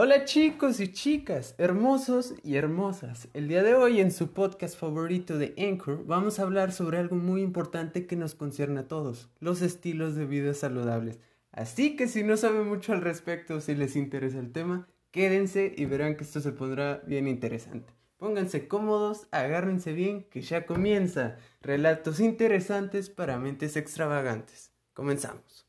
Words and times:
Hola 0.00 0.24
chicos 0.24 0.78
y 0.78 0.92
chicas, 0.92 1.56
hermosos 1.58 2.32
y 2.44 2.54
hermosas. 2.54 3.26
El 3.34 3.48
día 3.48 3.64
de 3.64 3.74
hoy 3.74 4.00
en 4.00 4.12
su 4.12 4.32
podcast 4.32 4.78
favorito 4.78 5.38
de 5.38 5.56
Anchor 5.58 6.06
vamos 6.06 6.38
a 6.38 6.42
hablar 6.42 6.70
sobre 6.70 6.98
algo 6.98 7.16
muy 7.16 7.42
importante 7.42 8.06
que 8.06 8.14
nos 8.14 8.36
concierne 8.36 8.78
a 8.78 8.86
todos, 8.86 9.28
los 9.40 9.60
estilos 9.60 10.14
de 10.14 10.24
vida 10.24 10.54
saludables. 10.54 11.18
Así 11.50 11.96
que 11.96 12.06
si 12.06 12.22
no 12.22 12.36
saben 12.36 12.68
mucho 12.68 12.92
al 12.92 13.00
respecto 13.00 13.56
o 13.56 13.60
si 13.60 13.74
les 13.74 13.96
interesa 13.96 14.38
el 14.38 14.52
tema, 14.52 14.86
quédense 15.10 15.74
y 15.76 15.86
verán 15.86 16.16
que 16.16 16.22
esto 16.22 16.40
se 16.40 16.52
pondrá 16.52 17.02
bien 17.04 17.26
interesante. 17.26 17.92
Pónganse 18.18 18.68
cómodos, 18.68 19.26
agárrense 19.32 19.94
bien, 19.94 20.28
que 20.30 20.42
ya 20.42 20.64
comienza. 20.64 21.38
Relatos 21.60 22.20
interesantes 22.20 23.10
para 23.10 23.40
mentes 23.40 23.76
extravagantes. 23.76 24.70
Comenzamos. 24.94 25.66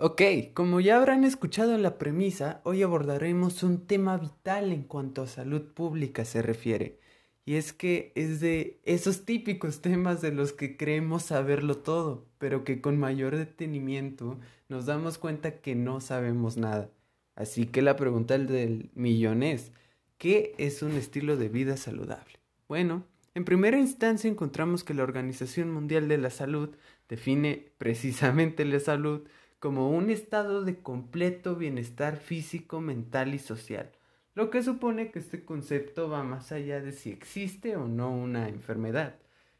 Ok, 0.00 0.22
como 0.54 0.78
ya 0.78 0.96
habrán 0.96 1.24
escuchado 1.24 1.74
en 1.74 1.82
la 1.82 1.98
premisa, 1.98 2.60
hoy 2.62 2.84
abordaremos 2.84 3.64
un 3.64 3.84
tema 3.84 4.16
vital 4.16 4.70
en 4.72 4.84
cuanto 4.84 5.22
a 5.22 5.26
salud 5.26 5.72
pública 5.74 6.24
se 6.24 6.40
refiere. 6.40 7.00
Y 7.44 7.56
es 7.56 7.72
que 7.72 8.12
es 8.14 8.38
de 8.38 8.78
esos 8.84 9.24
típicos 9.24 9.80
temas 9.82 10.20
de 10.20 10.30
los 10.30 10.52
que 10.52 10.76
creemos 10.76 11.24
saberlo 11.24 11.78
todo, 11.78 12.28
pero 12.38 12.62
que 12.62 12.80
con 12.80 12.96
mayor 12.96 13.34
detenimiento 13.34 14.38
nos 14.68 14.86
damos 14.86 15.18
cuenta 15.18 15.60
que 15.60 15.74
no 15.74 16.00
sabemos 16.00 16.56
nada. 16.56 16.92
Así 17.34 17.66
que 17.66 17.82
la 17.82 17.96
pregunta 17.96 18.38
del 18.38 18.90
millón 18.94 19.42
es, 19.42 19.72
¿qué 20.16 20.54
es 20.58 20.82
un 20.82 20.92
estilo 20.92 21.36
de 21.36 21.48
vida 21.48 21.76
saludable? 21.76 22.38
Bueno, 22.68 23.04
en 23.34 23.44
primera 23.44 23.80
instancia 23.80 24.30
encontramos 24.30 24.84
que 24.84 24.94
la 24.94 25.02
Organización 25.02 25.72
Mundial 25.72 26.06
de 26.06 26.18
la 26.18 26.30
Salud 26.30 26.70
define 27.08 27.72
precisamente 27.78 28.64
la 28.64 28.78
salud 28.78 29.22
como 29.58 29.90
un 29.90 30.10
estado 30.10 30.64
de 30.64 30.80
completo 30.80 31.56
bienestar 31.56 32.16
físico, 32.16 32.80
mental 32.80 33.34
y 33.34 33.38
social, 33.38 33.90
lo 34.34 34.50
que 34.50 34.62
supone 34.62 35.10
que 35.10 35.18
este 35.18 35.44
concepto 35.44 36.08
va 36.08 36.22
más 36.22 36.52
allá 36.52 36.80
de 36.80 36.92
si 36.92 37.10
existe 37.10 37.76
o 37.76 37.88
no 37.88 38.10
una 38.10 38.48
enfermedad. 38.48 39.16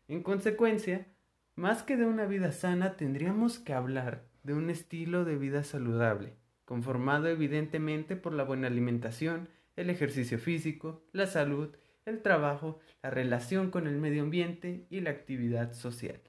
En 0.06 0.22
consecuencia, 0.22 1.06
más 1.56 1.82
que 1.82 1.96
de 1.96 2.06
una 2.06 2.26
vida 2.26 2.52
sana, 2.52 2.96
tendríamos 2.96 3.58
que 3.58 3.72
hablar 3.72 4.22
de 4.44 4.54
un 4.54 4.70
estilo 4.70 5.24
de 5.24 5.36
vida 5.36 5.64
saludable, 5.64 6.34
conformado 6.64 7.26
evidentemente 7.26 8.14
por 8.14 8.32
la 8.32 8.44
buena 8.44 8.68
alimentación, 8.68 9.48
el 9.74 9.90
ejercicio 9.90 10.38
físico, 10.38 11.02
la 11.12 11.26
salud, 11.26 11.74
el 12.04 12.22
trabajo, 12.22 12.78
la 13.02 13.10
relación 13.10 13.70
con 13.70 13.86
el 13.86 13.96
medio 13.96 14.22
ambiente 14.22 14.86
y 14.90 15.00
la 15.00 15.10
actividad 15.10 15.72
social. 15.72 16.20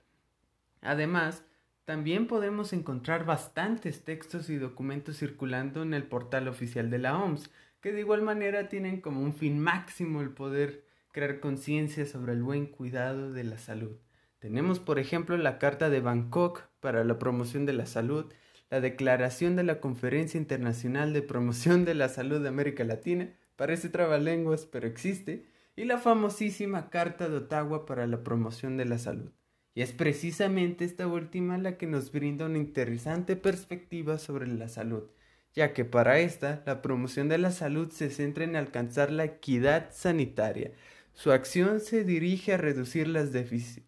Además, 0.82 1.44
también 1.90 2.28
podemos 2.28 2.72
encontrar 2.72 3.26
bastantes 3.26 4.04
textos 4.04 4.52
y 4.52 4.58
documentos 4.58 5.18
circulando 5.18 5.82
en 5.82 5.96
el 5.96 6.04
portal 6.04 6.48
oficial 6.48 6.92
de 6.92 7.00
la 7.00 7.18
OMS, 7.18 7.50
que 7.82 7.92
de 7.92 8.02
igual 8.02 8.22
manera 8.22 8.70
tienen 8.70 9.02
como 9.02 9.24
un 9.24 9.34
fin 9.34 9.58
máximo 9.58 10.22
el 10.22 10.30
poder 10.30 10.86
crear 11.12 11.40
conciencia 11.40 12.06
sobre 12.06 12.34
el 12.34 12.44
buen 12.44 12.68
cuidado 12.68 13.34
de 13.34 13.44
la 13.44 13.58
salud. 13.58 13.98
Tenemos, 14.38 14.80
por 14.80 15.00
ejemplo, 15.00 15.36
la 15.36 15.58
Carta 15.58 15.90
de 15.90 16.00
Bangkok 16.00 16.62
para 16.80 17.04
la 17.04 17.18
promoción 17.18 17.66
de 17.66 17.74
la 17.74 17.88
salud, 17.88 18.32
la 18.70 18.82
Declaración 18.82 19.56
de 19.56 19.64
la 19.64 19.80
Conferencia 19.80 20.38
Internacional 20.38 21.12
de 21.12 21.24
Promoción 21.24 21.86
de 21.86 21.96
la 21.96 22.08
Salud 22.08 22.40
de 22.40 22.50
América 22.50 22.84
Latina, 22.84 23.34
parece 23.56 23.90
trabalenguas, 23.90 24.68
pero 24.68 24.86
existe, 24.86 25.48
y 25.76 25.86
la 25.86 25.98
famosísima 25.98 26.92
Carta 26.92 27.30
de 27.30 27.38
Ottawa 27.38 27.88
para 27.88 28.06
la 28.06 28.24
Promoción 28.24 28.78
de 28.78 28.86
la 28.86 29.00
Salud. 29.00 29.32
Y 29.76 29.82
es 29.82 29.92
precisamente 29.94 30.86
esta 30.86 31.08
última 31.08 31.58
la 31.58 31.78
que 31.78 31.88
nos 31.88 32.12
brinda 32.12 32.46
una 32.46 32.58
interesante 32.58 33.36
perspectiva 33.36 34.18
sobre 34.18 34.48
la 34.48 34.68
salud, 34.68 35.04
ya 35.54 35.74
que 35.74 35.86
para 35.86 36.20
esta 36.20 36.64
la 36.66 36.82
promoción 36.82 37.30
de 37.30 37.38
la 37.38 37.52
salud 37.52 37.92
se 37.92 38.10
centra 38.10 38.44
en 38.44 38.56
alcanzar 38.56 39.12
la 39.12 39.26
equidad 39.26 39.90
sanitaria. 39.92 40.72
Su 41.14 41.32
acción 41.32 41.80
se 41.80 42.04
dirige 42.04 42.54
a 42.54 42.58
reducir 42.58 43.08
las, 43.08 43.30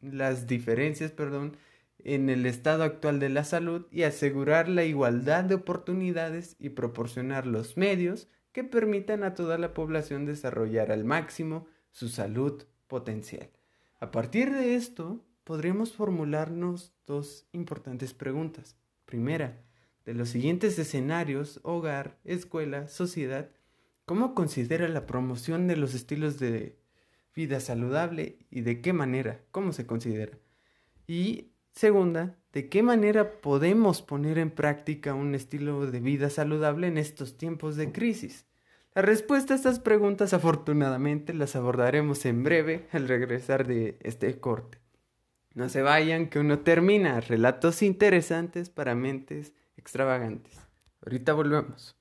las 0.02 0.48
diferencias 0.48 1.12
perdón, 1.12 1.58
en 2.04 2.30
el 2.30 2.46
estado 2.46 2.84
actual 2.84 3.20
de 3.20 3.30
la 3.30 3.44
salud 3.44 3.86
y 3.92 4.04
asegurar 4.04 4.68
la 4.68 4.84
igualdad 4.84 5.44
de 5.44 5.56
oportunidades 5.56 6.56
y 6.60 6.70
proporcionar 6.70 7.46
los 7.46 7.78
medios 7.78 8.28
que 8.52 8.64
permitan 8.64 9.24
a 9.24 9.34
toda 9.34 9.58
la 9.58 9.74
población 9.74 10.26
desarrollar 10.26 10.92
al 10.92 11.06
máximo 11.06 11.68
su 11.92 12.10
salud 12.10 12.64
potencial. 12.88 13.50
A 14.00 14.12
partir 14.12 14.52
de 14.52 14.76
esto, 14.76 15.24
podríamos 15.44 15.94
formularnos 15.94 16.94
dos 17.06 17.48
importantes 17.52 18.14
preguntas. 18.14 18.76
Primera, 19.06 19.62
de 20.06 20.14
los 20.14 20.30
siguientes 20.30 20.78
escenarios, 20.80 21.60
hogar, 21.64 22.18
escuela, 22.24 22.88
sociedad, 22.88 23.50
¿cómo 24.06 24.34
considera 24.34 24.88
la 24.88 25.06
promoción 25.06 25.68
de 25.68 25.76
los 25.76 25.94
estilos 25.94 26.40
de 26.40 26.78
vida 27.36 27.60
saludable 27.60 28.40
y 28.50 28.62
de 28.62 28.82
qué 28.82 28.94
manera? 28.94 29.42
¿Cómo 29.52 29.74
se 29.74 29.86
considera? 29.86 30.38
Y 31.08 31.52
segunda, 31.72 32.38
¿de 32.54 32.70
qué 32.70 32.84
manera 32.84 33.42
podemos 33.42 34.02
poner 34.02 34.38
en 34.38 34.52
práctica 34.52 35.14
un 35.14 35.36
estilo 35.36 35.90
de 35.90 36.00
vida 36.00 36.30
saludable 36.30 36.88
en 36.88 36.98
estos 36.98 37.38
tiempos 37.38 37.76
de 37.76 37.92
crisis? 37.92 38.46
La 38.94 39.02
respuesta 39.02 39.54
a 39.54 39.58
estas 39.58 39.80
preguntas 39.80 40.34
afortunadamente 40.34 41.34
las 41.34 41.56
abordaremos 41.56 42.26
en 42.26 42.44
breve 42.44 42.88
al 42.92 43.08
regresar 43.08 43.66
de 43.66 43.98
este 44.02 44.38
corte. 44.40 44.80
No 45.54 45.68
se 45.68 45.82
vayan, 45.82 46.30
que 46.30 46.40
uno 46.40 46.60
termina. 46.60 47.20
Relatos 47.20 47.82
interesantes 47.82 48.70
para 48.70 48.96
mentes 48.96 49.54
extravagantes. 49.76 50.58
Ahorita 51.02 51.34
volvemos. 51.34 51.98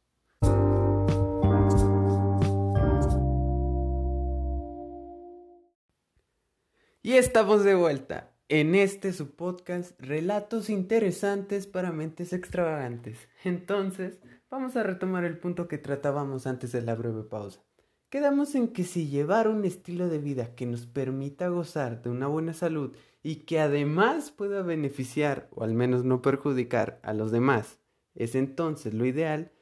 Y 7.02 7.14
estamos 7.14 7.64
de 7.64 7.74
vuelta 7.74 8.30
en 8.48 8.76
este 8.76 9.12
su 9.12 9.34
podcast 9.34 10.00
Relatos 10.00 10.70
interesantes 10.70 11.66
para 11.66 11.90
mentes 11.90 12.32
extravagantes. 12.32 13.28
Entonces, 13.42 14.20
vamos 14.48 14.76
a 14.76 14.84
retomar 14.84 15.24
el 15.24 15.38
punto 15.38 15.66
que 15.66 15.78
tratábamos 15.78 16.46
antes 16.46 16.70
de 16.70 16.82
la 16.82 16.94
breve 16.94 17.24
pausa. 17.24 17.64
Quedamos 18.10 18.54
en 18.54 18.68
que 18.68 18.84
si 18.84 19.08
llevar 19.08 19.48
un 19.48 19.64
estilo 19.64 20.08
de 20.08 20.18
vida 20.18 20.54
que 20.54 20.66
nos 20.66 20.86
permita 20.86 21.48
gozar 21.48 22.02
de 22.02 22.10
una 22.10 22.26
buena 22.26 22.54
salud 22.54 22.92
y 23.22 23.36
que 23.36 23.60
además 23.60 24.30
pueda 24.30 24.62
beneficiar 24.62 25.48
o 25.52 25.64
al 25.64 25.74
menos 25.74 26.04
no 26.04 26.22
perjudicar 26.22 27.00
a 27.02 27.12
los 27.12 27.30
demás. 27.30 27.78
Es 28.14 28.34
entonces 28.34 28.94
lo 28.94 29.06
ideal, 29.06 29.52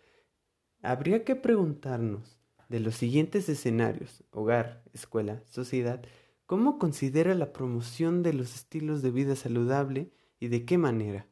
habría 0.83 1.25
que 1.25 1.37
preguntarnos 1.37 2.41
de 2.69 2.81
los 2.81 2.95
siguientes 2.95 3.49
escenarios, 3.49 4.25
hogar, 4.31 4.85
escuela, 4.93 5.43
sociedad, 5.47 6.03
¿cómo 6.47 6.79
considera 6.79 7.35
la 7.35 7.53
promoción 7.53 8.23
de 8.23 8.33
los 8.33 8.55
estilos 8.55 9.03
de 9.03 9.11
vida 9.11 9.37
saludable 9.37 10.13
y 10.39 10.49
de 10.49 10.65
qué 10.65 10.79
manera? 10.79 11.27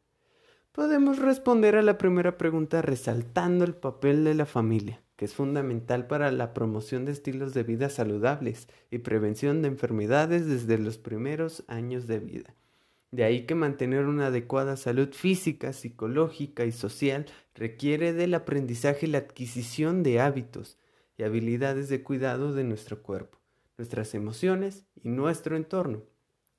Podemos 0.72 1.18
responder 1.18 1.76
a 1.76 1.82
la 1.82 1.96
primera 1.96 2.36
pregunta 2.36 2.82
resaltando 2.82 3.64
el 3.64 3.74
papel 3.74 4.24
de 4.24 4.34
la 4.34 4.46
familia 4.46 5.05
que 5.16 5.24
es 5.24 5.34
fundamental 5.34 6.06
para 6.06 6.30
la 6.30 6.54
promoción 6.54 7.04
de 7.04 7.12
estilos 7.12 7.54
de 7.54 7.62
vida 7.62 7.88
saludables 7.88 8.68
y 8.90 8.98
prevención 8.98 9.62
de 9.62 9.68
enfermedades 9.68 10.46
desde 10.46 10.78
los 10.78 10.98
primeros 10.98 11.64
años 11.68 12.06
de 12.06 12.18
vida. 12.18 12.54
De 13.10 13.24
ahí 13.24 13.46
que 13.46 13.54
mantener 13.54 14.06
una 14.06 14.26
adecuada 14.26 14.76
salud 14.76 15.08
física, 15.12 15.72
psicológica 15.72 16.66
y 16.66 16.72
social 16.72 17.26
requiere 17.54 18.12
del 18.12 18.34
aprendizaje 18.34 19.06
y 19.06 19.10
la 19.10 19.18
adquisición 19.18 20.02
de 20.02 20.20
hábitos 20.20 20.78
y 21.16 21.22
habilidades 21.22 21.88
de 21.88 22.02
cuidado 22.02 22.52
de 22.52 22.64
nuestro 22.64 23.02
cuerpo, 23.02 23.38
nuestras 23.78 24.14
emociones 24.14 24.84
y 25.02 25.08
nuestro 25.08 25.56
entorno. 25.56 26.02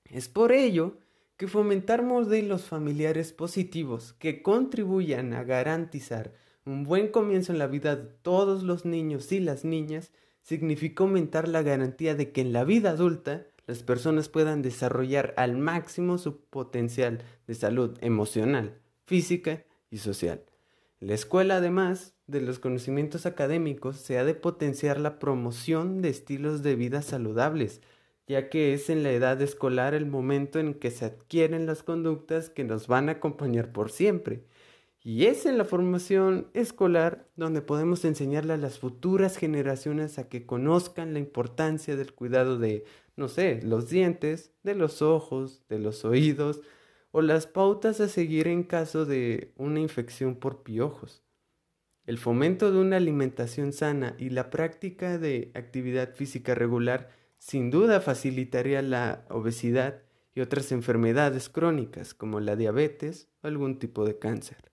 Es 0.05 0.29
por 0.29 0.51
ello 0.51 0.97
que 1.35 1.47
fomentar 1.47 2.01
modelos 2.01 2.63
familiares 2.63 3.33
positivos 3.33 4.13
que 4.13 4.41
contribuyan 4.41 5.33
a 5.33 5.43
garantizar 5.43 6.33
un 6.67 6.83
buen 6.83 7.07
comienzo 7.07 7.53
en 7.53 7.59
la 7.59 7.67
vida 7.67 7.95
de 7.95 8.09
todos 8.21 8.61
los 8.61 8.83
niños 8.85 9.31
y 9.31 9.39
las 9.39 9.63
niñas 9.63 10.11
significa 10.41 11.03
aumentar 11.03 11.47
la 11.47 11.61
garantía 11.61 12.13
de 12.13 12.31
que 12.31 12.41
en 12.41 12.51
la 12.51 12.65
vida 12.65 12.91
adulta 12.91 13.47
las 13.67 13.83
personas 13.83 14.27
puedan 14.27 14.61
desarrollar 14.61 15.33
al 15.37 15.57
máximo 15.57 16.17
su 16.17 16.41
potencial 16.41 17.23
de 17.47 17.55
salud 17.55 17.97
emocional, 18.01 18.79
física 19.05 19.63
y 19.89 19.99
social. 19.99 20.43
La 20.99 21.13
escuela, 21.13 21.57
además 21.57 22.15
de 22.27 22.41
los 22.41 22.59
conocimientos 22.59 23.25
académicos, 23.25 23.97
se 23.97 24.17
ha 24.17 24.25
de 24.25 24.35
potenciar 24.35 24.99
la 24.99 25.19
promoción 25.19 26.01
de 26.01 26.09
estilos 26.09 26.63
de 26.63 26.75
vida 26.75 27.01
saludables, 27.01 27.81
ya 28.27 28.49
que 28.49 28.73
es 28.73 28.89
en 28.89 29.03
la 29.03 29.11
edad 29.11 29.41
escolar 29.41 29.93
el 29.93 30.05
momento 30.05 30.59
en 30.59 30.73
que 30.73 30.91
se 30.91 31.05
adquieren 31.05 31.65
las 31.65 31.83
conductas 31.83 32.49
que 32.49 32.65
nos 32.65 32.87
van 32.87 33.07
a 33.07 33.13
acompañar 33.13 33.71
por 33.71 33.89
siempre 33.89 34.43
y 35.09 35.27
es 35.27 35.45
en 35.45 35.57
la 35.57 35.63
formación 35.63 36.49
escolar 36.53 37.29
donde 37.37 37.61
podemos 37.61 38.03
enseñarle 38.03 38.51
a 38.51 38.57
las 38.57 38.77
futuras 38.77 39.37
generaciones 39.37 40.19
a 40.19 40.27
que 40.27 40.45
conozcan 40.45 41.13
la 41.13 41.19
importancia 41.19 41.95
del 41.95 42.13
cuidado 42.13 42.57
de, 42.57 42.83
no 43.15 43.29
sé, 43.29 43.61
los 43.63 43.89
dientes, 43.89 44.51
de 44.63 44.75
los 44.75 45.01
ojos, 45.01 45.63
de 45.69 45.79
los 45.79 46.03
oídos 46.03 46.59
o 47.11 47.21
las 47.21 47.47
pautas 47.47 48.01
a 48.01 48.09
seguir 48.09 48.49
en 48.49 48.63
caso 48.63 49.05
de 49.05 49.53
una 49.55 49.79
infección 49.79 50.35
por 50.35 50.63
piojos. 50.63 51.23
El 52.05 52.17
fomento 52.17 52.73
de 52.73 52.79
una 52.79 52.97
alimentación 52.97 53.71
sana 53.71 54.13
y 54.19 54.31
la 54.31 54.49
práctica 54.49 55.17
de 55.17 55.51
actividad 55.53 56.15
física 56.15 56.53
regular 56.53 57.11
sin 57.37 57.71
duda 57.71 58.01
facilitaría 58.01 58.81
la 58.81 59.25
obesidad 59.29 60.03
y 60.35 60.41
otras 60.41 60.73
enfermedades 60.73 61.47
crónicas 61.47 62.13
como 62.13 62.41
la 62.41 62.57
diabetes 62.57 63.29
o 63.41 63.47
algún 63.47 63.79
tipo 63.79 64.03
de 64.03 64.19
cáncer. 64.19 64.66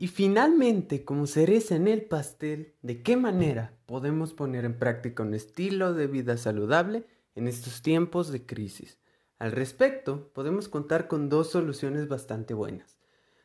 Y 0.00 0.06
finalmente, 0.06 1.04
como 1.04 1.26
cereza 1.26 1.74
en 1.74 1.88
el 1.88 2.02
pastel, 2.02 2.76
¿de 2.82 3.02
qué 3.02 3.16
manera 3.16 3.76
podemos 3.84 4.32
poner 4.32 4.64
en 4.64 4.78
práctica 4.78 5.24
un 5.24 5.34
estilo 5.34 5.92
de 5.92 6.06
vida 6.06 6.36
saludable 6.36 7.04
en 7.34 7.48
estos 7.48 7.82
tiempos 7.82 8.30
de 8.30 8.46
crisis? 8.46 8.96
Al 9.40 9.50
respecto, 9.50 10.30
podemos 10.34 10.68
contar 10.68 11.08
con 11.08 11.28
dos 11.28 11.50
soluciones 11.50 12.06
bastante 12.06 12.54
buenas. 12.54 12.96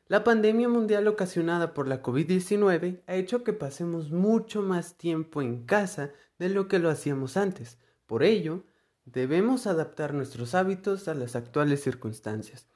La 0.06 0.24
pandemia 0.24 0.70
mundial 0.70 1.08
ocasionada 1.08 1.74
por 1.74 1.88
la 1.88 2.04
COVID-19 2.04 3.02
ha 3.08 3.16
hecho 3.16 3.44
que 3.44 3.54
pasemos 3.54 4.12
mucho 4.12 4.62
más 4.62 4.96
tiempo 4.96 5.42
en 5.42 5.66
casa 5.66 6.12
de 6.38 6.50
lo 6.50 6.68
que 6.68 6.78
lo 6.78 6.92
hacíamos 6.92 7.36
antes. 7.36 7.80
Por 8.06 8.22
ello, 8.22 8.62
debemos 9.06 9.66
adaptar 9.66 10.14
nuestros 10.14 10.54
hábitos 10.54 11.08
a 11.08 11.16
las 11.16 11.36
actuales 11.36 11.82
circunstancias. 11.82 12.68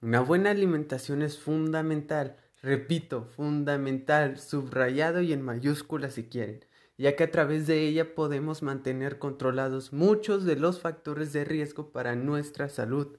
Una 0.00 0.20
buena 0.20 0.50
alimentación 0.50 1.22
es 1.22 1.36
fundamental 1.36 2.36
Repito, 2.64 3.26
fundamental, 3.26 4.38
subrayado 4.38 5.20
y 5.20 5.34
en 5.34 5.42
mayúsculas 5.42 6.14
si 6.14 6.24
quieren, 6.24 6.64
ya 6.96 7.14
que 7.14 7.24
a 7.24 7.30
través 7.30 7.66
de 7.66 7.86
ella 7.86 8.14
podemos 8.14 8.62
mantener 8.62 9.18
controlados 9.18 9.92
muchos 9.92 10.46
de 10.46 10.56
los 10.56 10.80
factores 10.80 11.34
de 11.34 11.44
riesgo 11.44 11.92
para 11.92 12.16
nuestra 12.16 12.70
salud. 12.70 13.18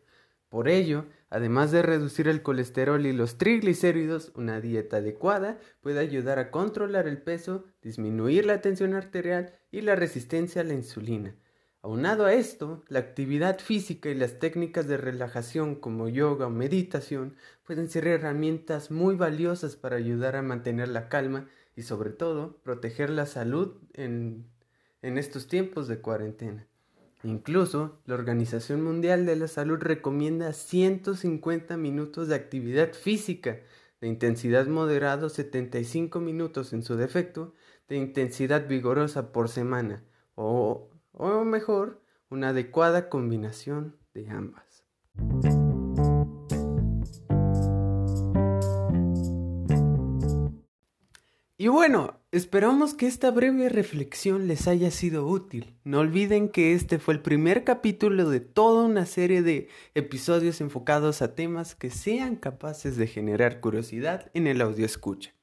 Por 0.49 0.67
ello, 0.67 1.05
además 1.29 1.71
de 1.71 1.83
reducir 1.83 2.27
el 2.27 2.41
colesterol 2.41 3.05
y 3.05 3.13
los 3.13 3.37
triglicéridos, 3.37 4.31
una 4.33 4.61
dieta 4.61 4.97
adecuada 4.97 5.59
puede 5.81 5.99
ayudar 5.99 6.39
a 6.39 6.49
controlar 6.49 7.07
el 7.07 7.21
peso, 7.21 7.65
disminuir 7.83 8.47
la 8.47 8.61
tensión 8.61 8.95
arterial 8.95 9.53
y 9.69 9.81
la 9.81 9.95
resistencia 9.95 10.61
a 10.61 10.65
la 10.65 10.73
insulina. 10.73 11.35
Aunado 11.85 12.25
a 12.25 12.33
esto, 12.33 12.81
la 12.87 12.97
actividad 12.97 13.59
física 13.59 14.09
y 14.09 14.15
las 14.15 14.39
técnicas 14.39 14.87
de 14.87 14.97
relajación 14.97 15.75
como 15.75 16.09
yoga 16.09 16.47
o 16.47 16.49
meditación 16.49 17.35
pueden 17.63 17.91
ser 17.91 18.07
herramientas 18.07 18.89
muy 18.89 19.15
valiosas 19.15 19.75
para 19.75 19.97
ayudar 19.97 20.35
a 20.35 20.41
mantener 20.41 20.87
la 20.87 21.09
calma 21.09 21.47
y 21.75 21.83
sobre 21.83 22.09
todo 22.09 22.57
proteger 22.63 23.11
la 23.11 23.27
salud 23.27 23.75
en, 23.93 24.47
estos 25.03 25.47
tiempos 25.47 25.87
de 25.87 25.99
cuarentena. 25.99 26.65
Incluso 27.21 27.99
la 28.07 28.15
Organización 28.15 28.81
Mundial 28.81 29.27
de 29.27 29.35
la 29.35 29.47
Salud 29.47 29.77
recomienda 29.79 30.53
150 30.53 31.77
minutos 31.77 32.29
de 32.29 32.33
actividad 32.33 32.93
física 32.93 33.59
de 34.01 34.07
intensidad 34.07 34.65
moderada 34.65 35.29
75 35.29 36.19
minutos 36.19 36.73
en 36.73 36.81
su 36.81 36.95
defecto 36.95 37.53
de 37.87 37.97
intensidad 37.97 38.67
vigorosa 38.67 39.31
por 39.31 39.49
semana 39.49 40.03
o 40.33 40.89
o 41.17 41.43
mejor, 41.43 42.01
una 42.29 42.49
adecuada 42.49 43.09
combinación 43.09 43.97
de 44.13 44.29
ambas. 44.29 44.85
Y 51.57 51.69
bueno, 51.69 52.19
esperamos 52.31 52.93
que 52.93 53.07
esta 53.07 53.31
breve 53.31 53.69
reflexión 53.69 54.47
les 54.47 54.67
haya 54.67 54.91
sido 54.91 55.25
útil. 55.25 55.79
No 55.83 55.99
olviden 55.99 56.49
que 56.49 56.73
este 56.73 56.99
fue 56.99 57.13
el 57.13 57.21
primer 57.21 57.63
capítulo 57.63 58.29
de 58.29 58.41
toda 58.41 58.85
una 58.85 59.05
serie 59.05 59.41
de 59.41 59.69
episodios 59.95 60.59
enfocados 60.61 61.21
a 61.21 61.33
temas 61.33 61.73
que 61.73 61.89
sean 61.89 62.35
capaces 62.35 62.97
de 62.97 63.07
generar 63.07 63.61
curiosidad 63.61 64.29
en 64.33 64.47
el 64.47 64.61
audio 64.61 64.85
escucha. 64.85 65.33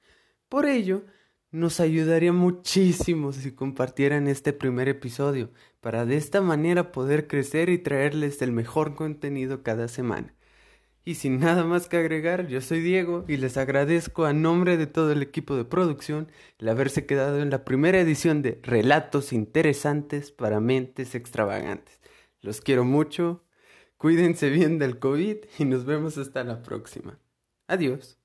Por 0.48 0.66
ello, 0.66 1.04
nos 1.52 1.80
ayudaría 1.80 2.32
muchísimo 2.32 3.32
si 3.32 3.52
compartieran 3.52 4.26
este 4.26 4.54
primer 4.54 4.88
episodio 4.88 5.50
para 5.80 6.06
de 6.06 6.16
esta 6.16 6.40
manera 6.40 6.92
poder 6.92 7.28
crecer 7.28 7.68
y 7.68 7.78
traerles 7.78 8.40
el 8.42 8.52
mejor 8.52 8.94
contenido 8.94 9.62
cada 9.62 9.86
semana. 9.88 10.34
Y 11.04 11.16
sin 11.16 11.40
nada 11.40 11.64
más 11.64 11.88
que 11.88 11.96
agregar, 11.98 12.46
yo 12.46 12.60
soy 12.60 12.80
Diego 12.80 13.24
y 13.28 13.36
les 13.36 13.56
agradezco 13.56 14.24
a 14.24 14.32
nombre 14.32 14.76
de 14.76 14.86
todo 14.86 15.12
el 15.12 15.20
equipo 15.20 15.56
de 15.56 15.64
producción 15.64 16.30
el 16.58 16.68
haberse 16.68 17.06
quedado 17.06 17.40
en 17.40 17.50
la 17.50 17.64
primera 17.64 18.00
edición 18.00 18.40
de 18.40 18.60
Relatos 18.62 19.32
Interesantes 19.32 20.30
para 20.30 20.60
Mentes 20.60 21.14
Extravagantes. 21.14 22.00
Los 22.40 22.60
quiero 22.60 22.84
mucho, 22.84 23.44
cuídense 23.98 24.48
bien 24.48 24.78
del 24.78 24.98
COVID 24.98 25.36
y 25.58 25.64
nos 25.64 25.84
vemos 25.84 26.16
hasta 26.18 26.44
la 26.44 26.62
próxima. 26.62 27.18
Adiós. 27.66 28.21